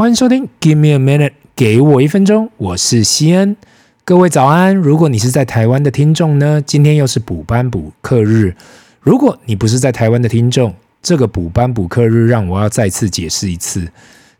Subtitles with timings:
[0.00, 3.54] 欢迎收听 Give me a minute，给我一分钟，我是西恩。
[4.02, 4.74] 各位早安！
[4.74, 8.56] 如果你是在台湾的听众呢，今天又是补班补课日。
[9.02, 13.86] 如果你不是在台湾的听众，这个补班补课日让我要再次解释一次。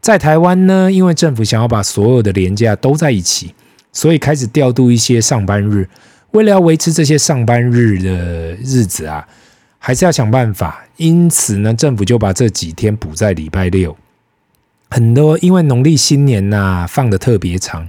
[0.01, 3.55] 在台湾呢，因为政府想要把所有的连假都在一起，
[3.93, 5.87] 所以开始调度一些上班日。
[6.31, 9.29] 为了要维持这些上班日的日子啊，
[9.77, 10.87] 还是要想办法。
[10.97, 13.95] 因此呢，政府就把这几天补在礼拜六。
[14.91, 17.89] 很多因为农历新年呐、啊、放得特别长，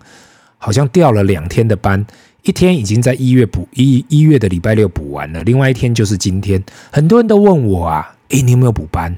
[0.57, 2.05] 好像调了两天的班，
[2.43, 6.63] 一天已经在一月补一一月的礼拜六补完了，另外一天就是今天。
[6.91, 9.17] 很多人都问我啊，诶，你有没有补班？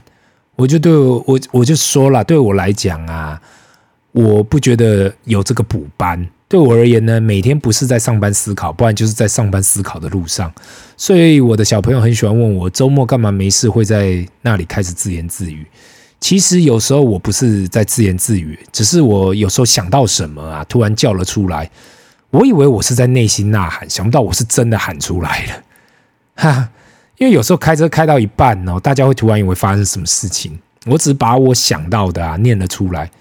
[0.56, 3.42] 我就对我我我就说了，对我来讲啊，
[4.12, 6.26] 我不觉得有这个补班。
[6.48, 10.54] 对我而言呢，每天不是在上班思考，不然就是在上班思考的路上。
[10.96, 15.66] 所以我的小朋友很喜欢问我，周末干嘛没事会在那里开始自言自语。
[16.24, 21.70] 其实有时候我不是在自言自语，只是我有时候想到什么啊，突然叫了出来。
[22.30, 25.64] 我以为我是在内心呐喊，想不到我是真的喊出来了。
[26.42, 26.70] 哈。
[27.18, 30.58] 因为有时候开车开到一半哦，大家会突然以为发生什么事情。
[30.86, 33.12] 我只把我想到的啊念了出来。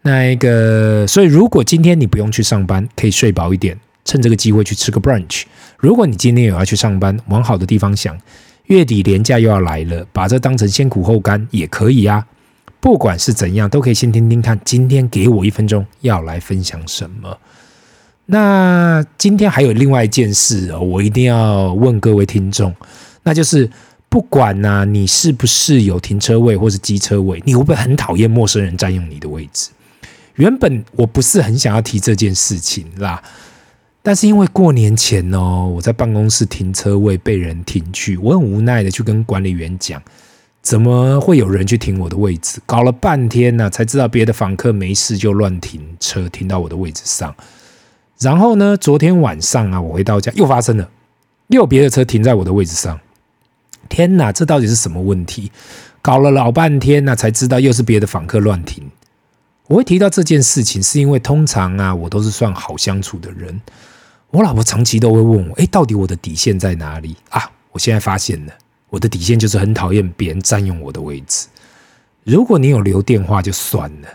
[0.00, 5.42] 那一个，所以如果今天你不用去上班，可以睡饱一点，趁这个机会去吃个 brunch。
[5.76, 8.18] 如果你今天有要去上班，往好的地方想，
[8.66, 12.26] 月底连假又要来了，把这当成先苦后甘也可以啊。
[12.80, 14.60] 不管是怎样，都可以先听听看。
[14.64, 17.38] 今天给我一分钟，要来分享什么？
[18.26, 22.74] 那今天还有另外一件事哦，我一定要问各位听众。
[23.22, 23.70] 那就是
[24.08, 29.70] 不管呐、啊，你是不是有停车位或是机车位，你会不会很讨厌陌生人占用你的位置？
[30.36, 33.22] 原本我不是很想要提这件事情啦，
[34.06, 40.00] 但是因为过年前哦，我在办公室停车位被人停去，我很无奈的去跟管理员讲，
[40.60, 42.60] 怎么会有人去停我的位置？
[42.66, 47.34] 搞了半天呢、才知道别的访客没事就乱停车，停到我的位置上。
[48.18, 50.86] 然后呢，昨天晚上啊，我回到家又发生了，
[51.46, 53.00] 又有别的车停在我的位置上。
[53.88, 55.50] 天哪，这到底是什么问题？
[56.02, 58.84] 搞了老半天呢，才知道又是别的访客乱停。
[59.66, 63.58] 我会提到这件事情，是因为通常啊，我都是算好相处的人。
[64.34, 67.48] 我老婆长期都会问我，诶，到底我的底线在哪里啊？
[67.70, 68.52] 我现在发现了，
[68.90, 71.46] 我的底线就是很讨厌别人占用我的位置。
[72.24, 74.08] 如果你有留电话就算了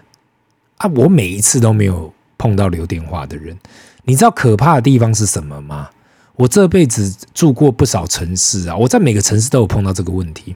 [0.79, 3.57] 啊，我每一次都没有碰到留电话的人。
[4.03, 5.89] 你知道可怕的地方是什么吗？
[6.35, 10.53] 我这辈子住过不少城市啊，我在每个城市都有碰到这个问题。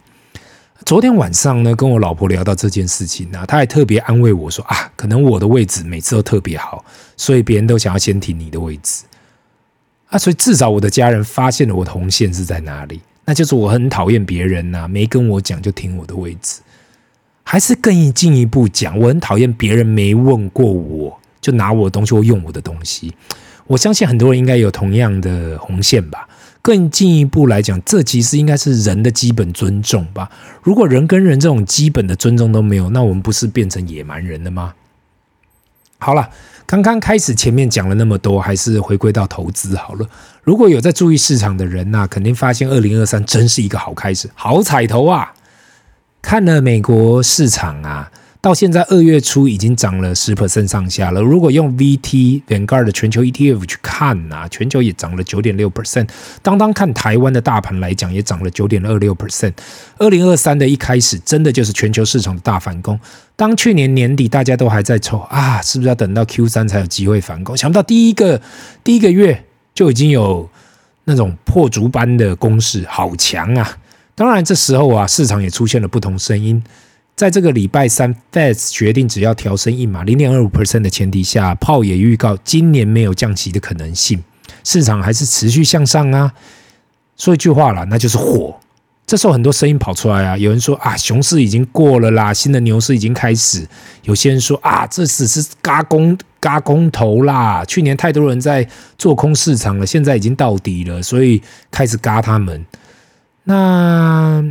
[0.86, 6.84] 昨天晚上呢，跟我老婆聊到这件事情呢，她还特别安慰我说啊，可能我的位置每次都特别好，
[7.16, 9.04] 所以别人都想要先停你的位置
[10.14, 10.18] 啊。
[10.18, 16.62] 所以至少我的家人发现了我的红线是在哪里，那就是我很讨厌别人呐，没跟我讲就停我的位置，
[17.44, 23.14] 还是更进一步讲，我很讨厌别人没问过我就拿我的东西或用我的东西。
[23.68, 26.28] 我相信很多人应该有同样的红线吧。
[26.62, 30.32] 更进一步来讲，这其实应该是人的基本尊重吧。
[30.62, 34.74] 如果人跟人这种基本的尊重都没有，那我们不是变成野蛮人了吗？
[36.04, 36.30] 好了，
[36.66, 40.06] 刚刚开始前面讲了那么多，还是回归到投资好了。
[40.44, 45.34] 如果有在注意市场的人呐，肯定发现二零二三真是一个好开始，好彩头啊！
[46.22, 48.12] 看了美国市场啊。
[48.44, 51.22] 到现在二月初已经涨了十 percent 上下了。
[51.22, 56.10] 如果用 VT Vanguard 的全球 ETF 去看呐、啊，全球也涨了九点六 percent。
[56.42, 59.54] 当当看台湾的大盘来讲，也涨了九点二六 percent。
[59.98, 63.00] 二零二三的一开始，真的就是全球市场的大反攻。
[63.38, 67.56] 当去年年底大家都还在抽啊，是不是要等到 Q 三才有机会反攻？
[67.56, 68.42] 想不到第一个
[68.84, 69.42] 第一个月
[69.74, 70.50] 就已经有
[71.06, 73.78] 那种破竹般的攻势，好强啊！
[74.16, 76.62] 当然这时候啊，市场也出现了不同声音。
[77.16, 84.24] 在这个礼拜三，Fed 决定只要调升一码零点二五 percent 的前提下，鲍也预告今年没有降息的可能性，
[84.64, 86.34] 市场还是持续向上啊。
[87.16, 88.56] 说一句话啦，那就是火。
[89.06, 93.68] 这时候很多声音跑出来啊，有人说啊，熊市已经过了啦，新的牛市已经开始。
[94.02, 98.68] 有些人说啊，这只是轧空轧空头啦，去年太多人在
[98.98, 101.40] 做空市场了，现在已经到底了，所以
[101.70, 102.66] 开始嘎他们。
[103.44, 104.44] 那。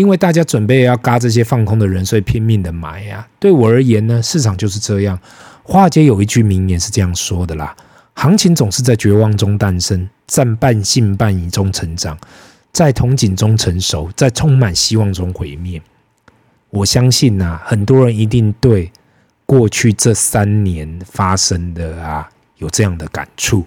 [0.00, 3.28] 因为大家准备要嘎这些放空的人，所以拼命的买呀。
[3.38, 5.20] 对我而言呢，市场就是这样。
[5.62, 7.76] 华尔街有一句名言是这样说的啦：
[8.14, 12.16] 行情总是在绝望中诞生，在半信半疑中成长，
[12.72, 15.82] 在憧憬中成熟，在充满希望中毁灭。
[16.70, 18.90] 我相信呐，很多人一定对
[19.44, 22.26] 过去这三年发生的啊
[22.56, 23.66] 有这样的感触。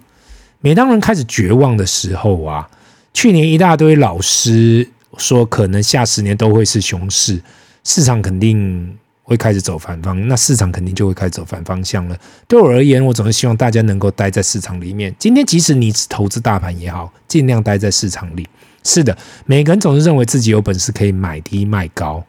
[0.61, 2.67] 每当人开始绝望的时候啊，
[3.13, 4.89] 去年一大堆老师。
[5.17, 7.41] 说可能下十年都会是熊市，
[7.83, 12.17] 市场肯定会开始走反方，那市场肯定就会开始走反方向了。
[12.47, 15.15] 对我而言，我总是希望大家能够待在市场里面。
[15.17, 18.47] 今天即使你只投资大盘也好，尽量待在市场里。
[18.83, 22.25] 是的，每个人总是认为自己有本事可以买低卖高，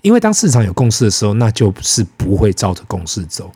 [0.00, 3.50] 因为当市场有共识的时候，那就是不会照着共识走。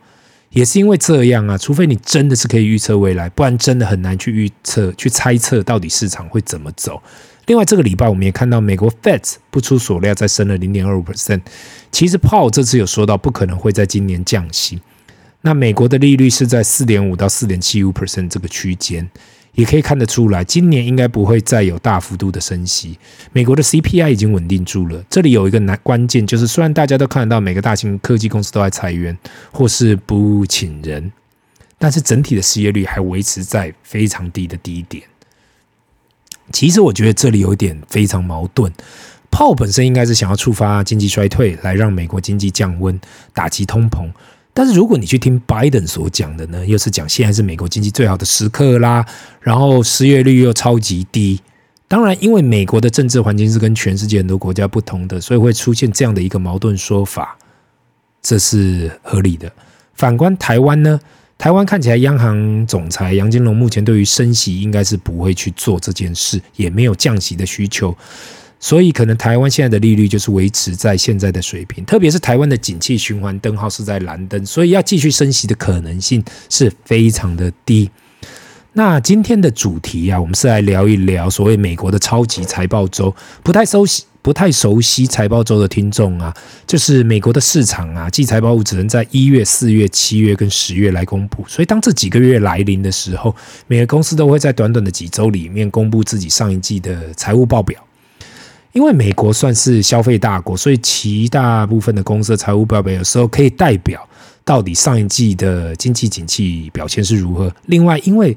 [0.51, 7.03] 也是因为这样啊，除非你真的是可以预测未来，不然真的很难去预测、去猜测到底市场会怎么走。
[7.47, 11.43] 另外，这个礼拜我们也看到美国 Fed 不出所料再升了零点二五 percent。
[11.93, 14.81] 其实 Paul 这次有说到不可能会在今年降息。
[15.43, 19.09] 那美国的利率是在四点五到四点七五 percent 这个区间，
[19.55, 22.99] 也可以看得出来，今年应该不会再有大幅度的升息。
[23.33, 25.05] 美国的 CPI 已经稳定住了。
[25.09, 29.17] 这里有一个难关键，就是虽然大家都看得到每个大型科技公司都在裁员
[29.53, 31.13] 或是不请人，
[31.79, 35.05] 但是整体的失业率还维持在非常低的低点。
[36.53, 38.73] 其实我觉得这里有一点非常矛盾。
[39.31, 42.99] 炮本身应该是想要触发经济衰退，来让美国经济降温，
[43.35, 44.09] 打击通膨。
[44.55, 49.05] 但是如果你去听拜登所讲的呢，又是讲现在是美国经济最好的时刻啦，
[49.41, 51.39] 然后失业率又超级低。
[51.87, 57.37] 当然，因为美国的政治环境是跟全世界很多国家不同的，所以会出现这样的一个矛盾说法，
[58.23, 59.53] 这是合理的。
[59.95, 60.99] 反观台湾呢？
[61.39, 67.97] 台湾看起来，央行总裁杨金龙目前对于升息应该是不会去做这件事，也没有降息的需求，
[68.59, 71.85] 所以可能台湾现在的利率就是维持在现在的水平。
[71.85, 77.91] 特别是台湾的景气循环灯号是在蓝灯，所以要继续升息的可能性是非常的低。
[78.77, 84.05] 那今天的主题啊，我们是来聊一聊所谓美国的超级财报周，不太熟悉。
[84.21, 86.35] 不太熟悉财报周的听众啊，
[86.67, 91.45] 就是美国的市场啊，季财报物只能在一月、四月、七月跟十月来公布。
[91.47, 93.35] 所以当这几个月来临的时候，
[93.69, 97.81] 每个公司都会在短短的几周里面公布自己上一季的财务报表。
[98.73, 104.07] 因为美国算是消费大国，所以其大部分的公司的财务报表有时候可以代表
[104.47, 107.53] 到底上一季的经济景气表现是如何。
[107.67, 108.35] 另外，因为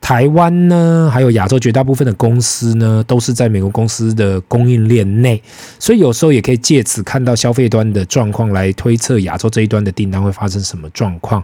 [0.00, 5.40] 台湾呢，还有亚洲绝大部分的公司呢，都是在美国公司的供应链内，
[5.78, 11.40] 所以有时候也可以借此看到消费端的状况，来推测亚洲这一端的订单会发生什么状况。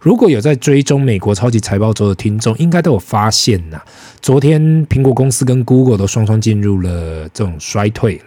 [0.00, 3.80] 如果有在追踪美国超级财报周的听众，应该都有发现呐，
[4.20, 8.24] 昨天苹果公司跟 Google 都双双进入了这种衰退了。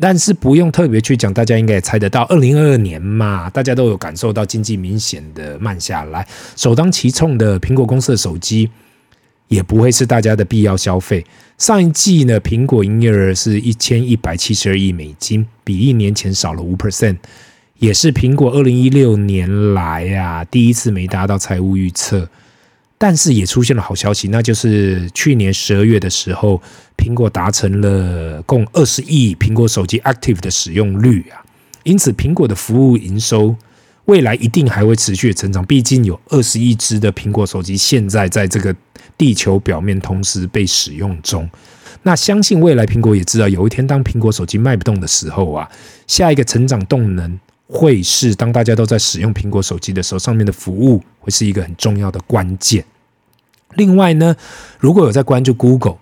[0.00, 6.26] 但是不用特别去讲，大家应该也猜得到，二零二二年嘛，大家都有感受到经济明显的慢下来。
[6.56, 8.68] 首当其冲的苹果公司的手机，
[9.46, 11.24] 也不会是大家的必要消费。
[11.58, 17.18] 上一季呢，苹果营业额是一千一百七十二亿美金，比一年前少了五 percent，
[17.78, 22.28] 也是苹果二零一六年来啊第一次没达到财务预测。
[22.96, 26.62] 但是也出现了好消息，那就是去年十二月的时候，
[26.96, 31.44] 苹果达成了共二十亿苹果手机 Active 的使用率啊，
[31.82, 33.56] 因此苹果的服务营收
[34.06, 35.64] 未来一定还会持续成长。
[35.66, 38.74] 毕竟有二十亿只的苹果手机现在在这个
[39.18, 41.50] 地球表面同时被使用中，
[42.04, 45.68] 那相信未来苹果也知道，有一天当苹果手机卖不动的时候啊，
[46.06, 47.38] 下一个成长动能
[47.74, 52.84] 会是当大家都在使用苹果手机的时候，上面的服务会是一个很重要的关键。
[53.74, 54.36] 另外呢，
[54.78, 55.96] 如果有在关注 Google，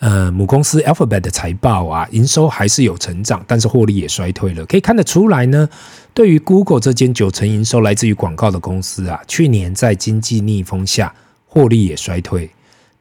[0.00, 4.66] 呃，母公司 Alphabet 的财报啊，营收还是有成长，但是获利也衰退了。
[4.66, 5.68] 可以看得出来呢，
[6.12, 11.14] 对于 Google 这间九成营收来自于广告的公司啊，去年在经济逆风下，
[11.46, 12.50] 获利也衰退。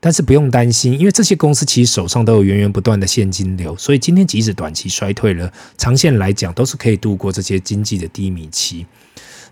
[0.02, 8.86] 但是不用担心，因为这些公司其实手上都有源源不断的现金流，所以今天即使短期衰退了，长线来讲都是可以度过这些经济的低迷期。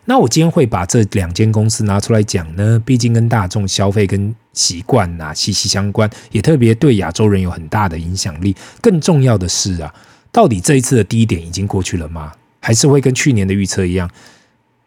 [0.05, 8.55] 那我今天会把这两间公司拿出来讲呢，毕竟跟大众消费跟习惯呐息息相关，也特别对亚洲人有很大的影响力。
[8.81, 9.93] 更重要的是啊，
[10.31, 12.31] 到底这一次的低点已经过去了吗？
[12.59, 14.09] 还是会跟去年的预测一样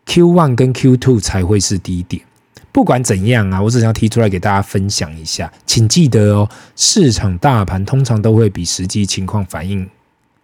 [0.07, 2.23] ，Q one 跟 Q two 才会是低点？
[2.73, 9.87] 不管怎样啊，我只想要提出来给大家分享一下，请记得哦，市场大盘通常都会比实际情况反应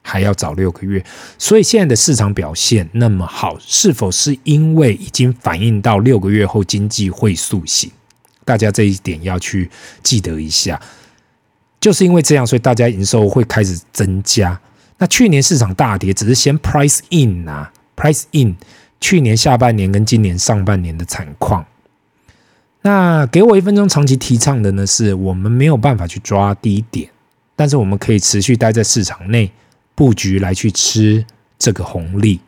[0.02, 1.04] 还要早六个月，
[1.38, 7.90] 所以现在的市场表现那么好，是否是因为已经反映到六个月后经济会苏醒？
[8.44, 9.70] 大家这一点要去
[10.02, 10.80] 记得一下。
[11.80, 14.60] 就是因为这样，所以大家营收会开始增加。
[14.98, 18.56] 那去年市场大跌，只是先 price in 啊，price in
[19.00, 21.64] 去年下半年跟今年上半年的惨况。
[22.82, 27.10] 那给我一分钟，长期提倡的呢，是我们没有办法去抓低点，
[27.56, 29.50] 但是我们可以持续待在市场内。
[29.94, 31.26] 布局来去吃
[31.58, 32.38] 这个红利。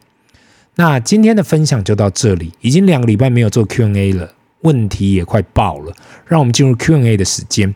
[0.76, 5.92] 那今天的分享就到这里，已经两个礼拜没有做 Q&A 了，问题也快爆了。
[6.26, 7.75] 让我们进入 Q&A 的时间。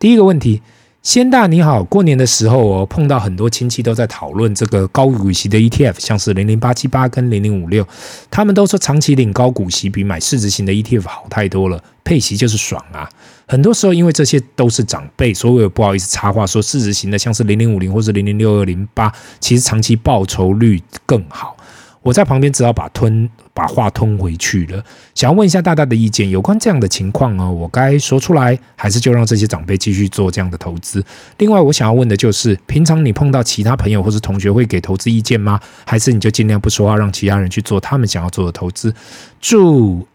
[0.00, 0.60] 第一个问题，
[1.02, 7.84] 仙大你好，过年的时候哦，碰到很多亲戚都在讨论这个高股息的 ETF，像是零零八七八跟零零五六，
[8.30, 13.10] 他们都说长期领高股息比买市值型的 ETF 好太多了，配息就是爽啊。
[13.48, 21.56] 很多时候因为这些都是长辈，所以我也不好意思插话说市值型的像是零零五零或是零零六二零八，其实长期报酬率更好。
[22.02, 24.84] 我在旁边只好把吞把话吞回去了。
[25.14, 31.04] 想要问一下大大的意见，有关这样的情况哦，我该说出来，还是就让这些长辈继续做这样的投资？
[31.38, 35.60] 另外，我想要问的就是，平常你碰到其他朋友或是同学会给投资意见吗？
[35.86, 38.94] 还是你就尽量不说话，让其他人去做他们想要做的投资？
[39.40, 40.06] 祝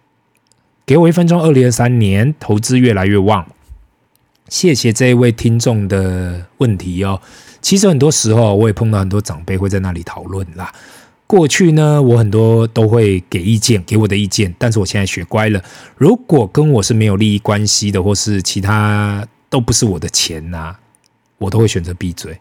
[0.85, 3.45] 给我一分钟，二零二三年投资越来越旺。
[4.49, 7.19] 谢谢这一位听众的问题哦。
[7.61, 10.73] 其实很多时候我也碰到很多长辈会在那里讨论啦。
[11.27, 14.55] 过去呢，我很多都会给意见，给我的意见。
[14.57, 15.61] 但是我现在学乖了，
[15.97, 20.73] 如果跟我是没有利益关系的，或是其他都不是我的钱呐、
[21.37, 22.39] 我都会选择闭嘴，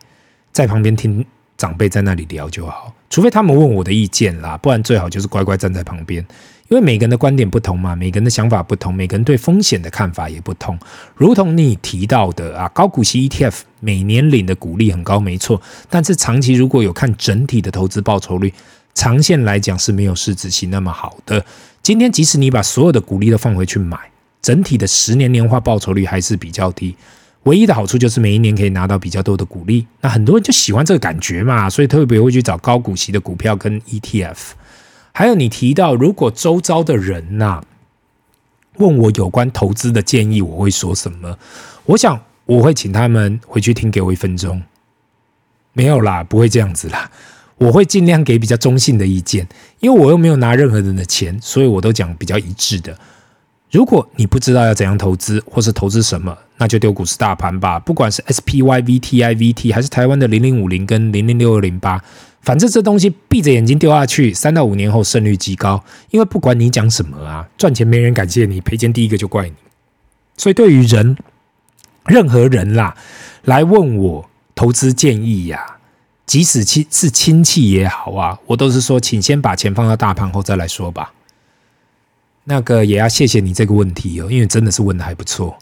[0.52, 1.26] 在旁边听
[1.56, 2.94] 长辈在那里聊就好。
[3.10, 6.24] 除非他们问我的意见啦，不然最好就是乖乖站在旁边。
[6.68, 10.76] 因为每个人的观点不同嘛，每个人的想法不同，每个人对风险的看法也不同。
[11.14, 15.60] 如同你提到的啊，高股息 ETF 每年领的股利很高，没错。
[15.88, 18.52] 但是长期如果有看整体的投资报酬率。
[18.96, 21.44] 长线来讲是没有市值型那么好的。
[21.82, 23.96] 今天即使你把所有的股利都放回去买，
[24.40, 26.96] 整体的十年年化报酬率还是比较低。
[27.42, 29.86] 唯一的好处就是每一年可以拿到比较多的股利。
[30.00, 34.36] 那很多人就喜欢这个感觉嘛，所以特别会去找高股息的股票跟 ETF。
[35.12, 37.64] 还有你提到，如果周遭的人呐、啊、
[38.78, 41.38] 问我有关投资的建议，我会说什么？
[41.84, 44.62] 我想我会请他们回去听，给我一分钟。
[45.74, 47.10] 没有啦，不会这样子啦。
[47.58, 49.46] 我会尽量给比较中性的意见，
[49.80, 52.96] 因为我又没有拿任何人的钱，所以我都讲比较一致的。
[53.70, 57.78] 如果你不知道要怎样投资，或是投资什么，那就丢股市大盘吧。
[57.80, 62.00] 不管是 SPY、VTI、VT，还是台湾的零零五零跟零零六二零八，
[62.42, 65.82] 反正这东西闭着眼睛丢下去，三到五年后胜率极高。
[66.10, 69.54] 因为不管你讲什么啊，赚钱没人感谢你，赔钱第一个就怪你。
[70.36, 71.16] 所以对于人，
[72.06, 72.96] 任何人啦，
[73.44, 75.75] 来问我投资建议呀、
[76.26, 81.12] 即使亲是亲戚也好啊，我都是说，请先把钱放到大盘后再来说吧。
[82.44, 85.56] 那个也要谢谢你这个问题哦，因为真的是问的还不错。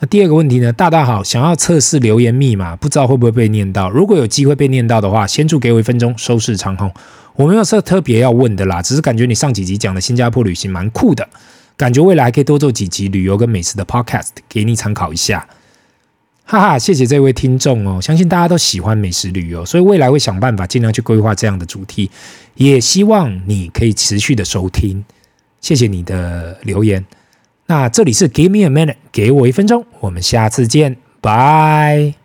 [0.00, 3.88] 那第二个问题呢，大大好，想要测试留言密码，不知道会不会被念到。
[3.88, 6.92] 如果有机会被念到的话，先祝给我一分钟收视长虹。
[7.34, 11.28] 我没有说特别要问的啦，只是感觉你上几集讲的新加坡旅行蛮酷的，
[11.76, 15.48] 感觉未来还可以多做几集旅游跟美食的 podcast 给你参考一下。
[16.44, 22.10] 哈哈，谢谢这位听众哦，相信大家都喜欢美食旅游，所以未来会想办法尽量去规划这样的主题，
[22.54, 25.02] 也希望你可以持续的收听。
[25.60, 27.04] 谢谢你的留言。
[27.66, 32.21] 那这里是 Give me a minute，给我一分钟，我们下次见，拜。